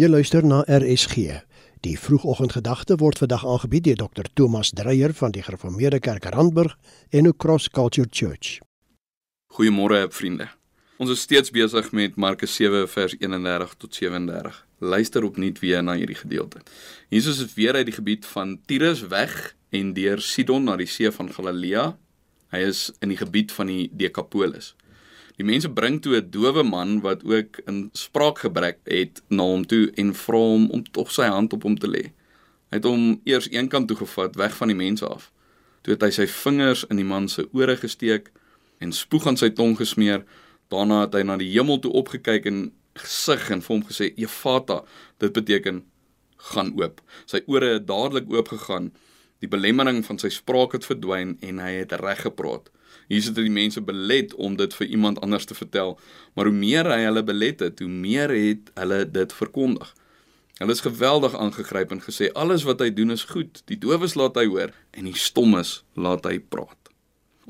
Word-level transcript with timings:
Jy 0.00 0.06
luister 0.08 0.40
na 0.40 0.62
RSG. 0.64 1.42
Die 1.84 1.98
vroegoggendgedagte 2.00 2.96
word 3.02 3.18
vandag 3.20 3.42
aangebied 3.44 3.84
deur 3.84 3.98
Dr. 4.00 4.30
Thomas 4.32 4.70
Dreyer 4.72 5.12
van 5.12 5.34
die 5.34 5.42
Gereformeerde 5.44 5.98
Kerk 6.00 6.24
Randburg 6.32 6.78
en 7.10 7.28
Cross 7.36 7.68
Culture 7.68 8.08
Church. 8.10 8.62
Goeiemôre, 9.52 10.06
vriende. 10.08 10.46
Ons 10.96 11.12
is 11.12 11.20
steeds 11.20 11.52
besig 11.52 11.92
met 11.92 12.16
Markus 12.16 12.54
7 12.56 12.88
vers 12.88 13.18
31 13.18 13.74
tot 13.76 13.94
37. 13.94 14.62
Luister 14.78 15.26
opnuut 15.28 15.60
weer 15.60 15.84
na 15.84 15.98
hierdie 16.00 16.16
gedeelte. 16.16 16.64
Jesus 17.12 17.44
is 17.44 17.52
weer 17.54 17.76
uit 17.76 17.90
die 17.92 17.98
gebied 17.98 18.24
van 18.32 18.56
Tyrus 18.64 19.04
weg 19.12 19.52
en 19.68 19.92
deur 19.92 20.24
Sidon 20.24 20.64
na 20.64 20.78
die 20.80 20.88
see 20.88 21.12
van 21.12 21.28
Galilea. 21.28 21.90
Hy 22.56 22.64
is 22.72 22.88
in 23.04 23.12
die 23.12 23.20
gebied 23.20 23.52
van 23.52 23.68
die 23.68 23.90
Dekapolis. 23.92 24.72
Die 25.40 25.46
mense 25.48 25.70
bring 25.72 26.02
toe 26.04 26.16
'n 26.16 26.30
dowe 26.30 26.62
man 26.62 27.00
wat 27.00 27.24
ook 27.24 27.60
in 27.64 27.88
spraakgebrek 27.92 28.78
het 28.84 29.22
na 29.28 29.42
hom 29.42 29.64
toe 29.66 29.90
en 29.96 30.14
vra 30.14 30.36
hom 30.36 30.66
om 30.70 30.82
tog 30.92 31.12
sy 31.12 31.28
hand 31.32 31.52
op 31.52 31.62
hom 31.62 31.78
te 31.78 31.88
lê. 31.88 32.02
Hy 32.68 32.76
het 32.76 32.84
hom 32.84 33.20
eers 33.24 33.48
eenkant 33.48 33.88
toe 33.88 33.96
gevat 33.96 34.36
weg 34.36 34.56
van 34.56 34.68
die 34.68 34.76
mense 34.76 35.06
af. 35.06 35.30
Toe 35.80 35.94
het 35.94 36.02
hy 36.02 36.10
sy 36.10 36.26
vingers 36.26 36.84
in 36.90 37.00
die 37.00 37.08
man 37.08 37.28
se 37.28 37.48
ore 37.52 37.76
gesteek 37.76 38.28
en 38.84 38.92
spoeg 38.92 39.26
aan 39.26 39.40
sy 39.40 39.48
tong 39.48 39.78
gesmeer. 39.78 40.26
Daarna 40.68 41.00
het 41.00 41.14
hy 41.14 41.22
na 41.22 41.36
die 41.40 41.48
hemel 41.48 41.80
toe 41.80 41.92
opgekyk 41.92 42.44
en 42.44 42.72
gesig 42.94 43.50
en 43.50 43.62
vir 43.62 43.76
hom 43.76 43.84
gesê: 43.88 44.12
"Efata," 44.16 44.84
dit 45.18 45.32
beteken 45.32 45.84
gaan 46.36 46.74
oop. 46.76 47.00
Sy 47.24 47.40
ore 47.46 47.72
het 47.78 47.86
dadelik 47.86 48.28
oop 48.28 48.48
gegaan. 48.48 48.92
Die 49.40 49.48
belemmering 49.48 50.02
van 50.04 50.18
sy 50.20 50.28
spraak 50.28 50.76
het 50.76 50.84
verdwyn 50.84 51.36
en 51.40 51.58
hy 51.58 51.72
het 51.80 51.92
reg 51.92 52.20
gepraat. 52.26 52.68
Jesus 53.08 53.32
het 53.32 53.40
die 53.40 53.50
mense 53.52 53.80
belet 53.80 54.34
om 54.34 54.56
dit 54.56 54.74
vir 54.74 54.86
iemand 54.86 55.20
anders 55.24 55.44
te 55.48 55.54
vertel, 55.54 55.96
maar 56.34 56.46
hoe 56.46 56.54
meer 56.54 56.86
hy 56.86 57.00
hulle 57.06 57.24
belet 57.26 57.64
het, 57.64 57.80
hoe 57.80 57.88
meer 57.90 58.30
het 58.30 58.70
hulle 58.78 59.02
dit 59.10 59.32
verkondig. 59.32 59.94
Hulle 60.60 60.76
is 60.76 60.84
geweldig 60.84 61.34
aangegryp 61.34 61.90
en 61.90 62.02
gesê 62.04 62.28
alles 62.36 62.66
wat 62.68 62.82
hy 62.84 62.90
doen 62.92 63.10
is 63.16 63.24
goed. 63.32 63.62
Die 63.70 63.78
dowes 63.80 64.14
laat 64.14 64.36
hy 64.36 64.44
hoor 64.50 64.74
en 64.92 65.08
die 65.08 65.16
stommes 65.16 65.80
laat 65.96 66.28
hy 66.28 66.36
praat. 66.38 66.76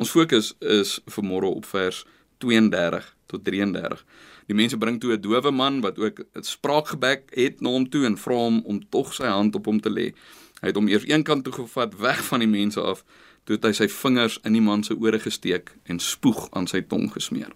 Ons 0.00 0.14
fokus 0.14 0.55
is 0.62 1.00
vanmôre 1.11 1.50
op 1.50 1.66
vers 1.68 2.05
32 2.41 3.08
tot 3.28 3.42
33. 3.44 4.05
Die 4.48 4.56
mense 4.58 4.78
bring 4.78 5.00
toe 5.02 5.12
'n 5.14 5.20
dowe 5.20 5.50
man 5.50 5.80
wat 5.80 5.98
ook 5.98 6.22
'n 6.22 6.42
spraakgebek 6.42 7.34
het 7.34 7.61
na 7.61 7.70
hom 7.70 7.88
toe 7.91 8.05
en 8.06 8.16
vra 8.16 8.34
hom 8.34 8.62
om 8.64 8.80
tog 8.88 9.14
sy 9.14 9.27
hand 9.27 9.55
op 9.55 9.66
hom 9.66 9.80
te 9.80 9.91
lê. 9.91 10.14
Hy 10.61 10.69
het 10.69 10.77
hom 10.77 10.89
eers 10.92 11.06
eenkant 11.08 11.44
toe 11.44 11.53
gevat 11.56 11.97
weg 12.00 12.20
van 12.28 12.44
die 12.44 12.50
mense 12.50 12.80
af 12.80 13.05
toe 13.48 13.56
het 13.56 13.64
hy 13.64 13.72
sy 13.77 13.89
vingers 13.89 14.36
in 14.44 14.56
die 14.56 14.64
man 14.64 14.84
se 14.84 14.94
ore 14.94 15.19
gesteek 15.20 15.72
en 15.89 16.00
spoeg 16.05 16.48
aan 16.56 16.69
sy 16.69 16.83
tong 16.84 17.08
gesmeer. 17.14 17.52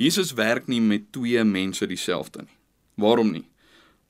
Jesus 0.00 0.32
werk 0.34 0.66
nie 0.66 0.80
met 0.82 1.10
twee 1.14 1.44
mense 1.44 1.86
dieselfde 1.86 2.46
nie. 2.46 2.56
Waarom 3.00 3.30
nie? 3.32 3.46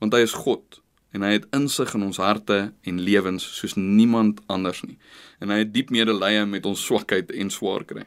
Want 0.01 0.17
hy 0.17 0.23
is 0.25 0.37
God 0.47 0.81
en 1.13 1.27
hy 1.27 1.35
het 1.35 1.49
insig 1.57 1.93
in 1.99 2.07
ons 2.07 2.21
harte 2.23 2.59
en 2.87 3.03
lewens 3.03 3.45
soos 3.59 3.75
niemand 3.77 4.41
anders 4.47 4.81
nie. 4.87 4.97
En 5.43 5.51
hy 5.53 5.65
het 5.65 5.73
diep 5.75 5.91
medelee 5.91 6.47
met 6.47 6.69
ons 6.71 6.85
swakheid 6.87 7.33
en 7.35 7.51
swaar 7.51 7.85
kry. 7.85 8.07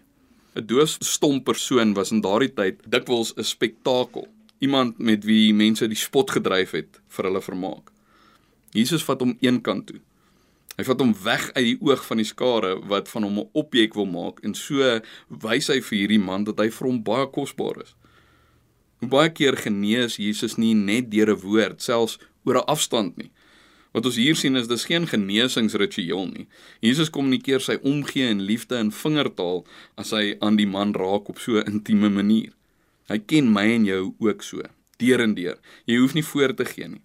'n 0.56 0.66
Doos 0.70 0.98
stom 1.02 1.44
persoon 1.44 1.94
was 1.94 2.12
in 2.12 2.22
daardie 2.22 2.54
tyd 2.54 2.82
dikwels 2.86 3.34
'n 3.38 3.44
spektakel. 3.44 4.28
Iemand 4.60 4.98
met 4.98 5.26
wie 5.26 5.54
mense 5.54 5.88
die 5.88 5.98
spot 5.98 6.32
gedryf 6.32 6.72
het 6.72 7.02
vir 7.08 7.26
hulle 7.26 7.42
vermaak. 7.42 7.92
Jesus 8.72 9.04
vat 9.04 9.20
hom 9.20 9.38
eenkant 9.42 9.88
toe 9.88 10.00
Hy 10.78 10.84
vat 10.88 11.02
hom 11.04 11.14
weg 11.24 11.52
uit 11.54 11.66
die 11.66 11.78
oog 11.86 12.06
van 12.08 12.18
die 12.18 12.26
skare 12.26 12.72
wat 12.90 13.10
van 13.10 13.24
hom 13.28 13.40
'n 13.40 13.50
objek 13.54 13.94
wil 13.94 14.10
maak 14.10 14.40
en 14.44 14.54
so 14.54 15.02
wys 15.30 15.68
hy 15.68 15.80
vir 15.82 15.98
hierdie 15.98 16.24
man 16.30 16.44
dat 16.44 16.58
hy 16.58 16.70
vir 16.70 16.88
hom 16.88 17.04
baie 17.04 17.28
kosbaar 17.28 17.82
is. 17.84 17.94
Hoe 19.00 19.10
baie 19.10 19.30
keer 19.30 19.58
genees 19.58 20.18
Jesus 20.18 20.58
nie 20.58 20.74
net 20.74 21.12
deur 21.12 21.30
'n 21.30 21.42
woord, 21.42 21.82
selfs 21.82 22.18
oor 22.46 22.58
'n 22.58 22.68
afstand 22.68 23.18
nie. 23.18 23.32
Wat 23.94 24.06
ons 24.06 24.16
hier 24.16 24.36
sien 24.36 24.56
is 24.56 24.68
dis 24.68 24.86
geen 24.86 25.06
genesingsritueel 25.08 26.26
nie. 26.28 26.48
Jesus 26.82 27.10
kommunikeer 27.14 27.62
sy 27.62 27.78
omgee 27.84 28.26
en 28.28 28.42
liefde 28.42 28.80
in 28.82 28.92
vingertaal 28.92 29.66
as 29.96 30.12
hy 30.12 30.36
aan 30.42 30.56
die 30.56 30.66
man 30.66 30.94
raak 30.94 31.30
op 31.30 31.40
so 31.40 31.60
'n 31.60 31.68
intieme 31.68 32.10
manier. 32.10 32.54
Hy 33.10 33.20
ken 33.20 33.52
my 33.52 33.66
en 33.76 33.86
jou 33.86 34.16
ook 34.20 34.42
so, 34.42 34.62
deur 34.98 35.22
en 35.22 35.34
deur. 35.36 35.58
Jy 35.86 35.98
hoef 35.98 36.14
nie 36.14 36.24
voor 36.24 36.56
te 36.56 36.66
gee 36.66 36.88
nie. 36.88 37.02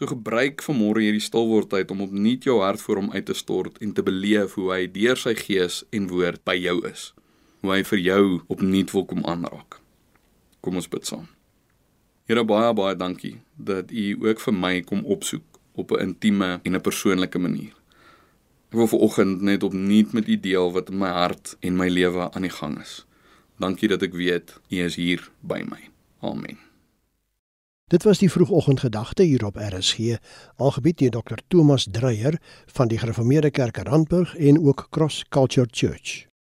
So 0.00 0.08
gebruik 0.08 0.62
vanmôre 0.64 1.02
hierdie 1.04 1.20
stilwordtyd 1.20 1.90
om 1.92 1.98
opnuut 2.06 2.46
jou 2.48 2.54
hart 2.62 2.80
voor 2.80 3.02
hom 3.02 3.10
uit 3.12 3.26
te 3.28 3.34
stort 3.36 3.74
en 3.84 3.90
te 3.92 4.00
beleef 4.00 4.54
hoe 4.56 4.70
hy 4.72 4.86
deur 4.88 5.18
sy 5.20 5.34
gees 5.36 5.82
en 5.92 6.06
woord 6.08 6.40
by 6.48 6.54
jou 6.56 6.78
is. 6.88 7.10
Hoe 7.60 7.74
hy 7.74 7.82
vir 7.84 8.00
jou 8.00 8.22
opnuut 8.48 8.94
wil 8.96 9.04
kom 9.10 9.20
aanraak. 9.28 9.76
Kom 10.64 10.80
ons 10.80 10.88
bid 10.88 11.04
saam. 11.04 11.26
Here 12.24 12.46
baie 12.48 12.70
baie 12.78 12.96
dankie 12.96 13.34
dat 13.60 13.92
u 13.92 14.06
ook 14.24 14.40
vir 14.40 14.56
my 14.56 14.72
kom 14.88 15.04
opsoek 15.04 15.60
op 15.76 15.92
'n 15.92 16.00
intieme 16.08 16.50
en 16.64 16.76
'n 16.76 16.80
persoonlike 16.80 17.38
manier. 17.38 17.76
Ek 18.72 18.80
wil 18.80 18.88
vanoggend 18.88 19.42
net 19.42 19.62
opnuut 19.62 20.12
met 20.12 20.28
u 20.28 20.40
deel 20.40 20.72
wat 20.72 20.88
in 20.88 20.98
my 20.98 21.12
hart 21.12 21.56
en 21.60 21.76
my 21.76 21.88
lewe 21.88 22.32
aan 22.32 22.42
die 22.42 22.56
gang 22.60 22.80
is. 22.80 23.04
Dankie 23.58 23.88
dat 23.88 24.02
ek 24.02 24.14
weet 24.14 24.60
u 24.70 24.76
is 24.76 24.96
hier 24.96 25.30
by 25.40 25.60
my. 25.68 25.90
Amen. 26.20 26.69
Dit 27.90 28.02
was 28.02 28.18
die 28.18 28.30
vroegoggendgedagte 28.30 29.22
hier 29.22 29.44
op 29.44 29.56
RSG, 29.56 30.16
aangebied 30.56 30.98
deur 30.98 31.10
Dr. 31.10 31.42
Thomas 31.48 31.88
Dreyer 31.90 32.38
van 32.66 32.88
die 32.88 32.98
Gereformeerde 32.98 33.50
Kerk 33.50 33.76
Randburg 33.76 34.36
en 34.36 34.66
ook 34.66 34.86
Cross 34.90 35.24
Culture 35.28 35.66
Church. 35.70 36.29